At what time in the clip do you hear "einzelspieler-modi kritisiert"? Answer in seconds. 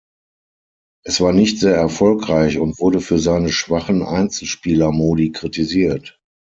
4.01-6.19